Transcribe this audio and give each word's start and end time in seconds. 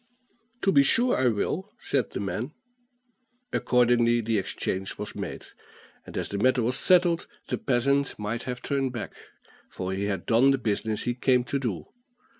"To 0.63 0.71
be 0.71 0.81
sure 0.81 1.15
I 1.15 1.27
will," 1.27 1.69
said 1.77 2.09
the 2.09 2.19
man. 2.19 2.53
Accordingly 3.53 4.19
the 4.21 4.39
exchange 4.39 4.97
was 4.97 5.13
made; 5.13 5.45
and 6.07 6.17
as 6.17 6.29
the 6.29 6.39
matter 6.39 6.63
was 6.63 6.75
settled, 6.75 7.27
the 7.49 7.59
peasant 7.59 8.17
might 8.17 8.41
have 8.45 8.63
turned 8.63 8.93
back; 8.93 9.13
for 9.69 9.93
he 9.93 10.05
had 10.05 10.25
done 10.25 10.49
the 10.49 10.57
business 10.57 11.03
he 11.03 11.13
came 11.13 11.43
to 11.43 11.59
do. 11.59 11.85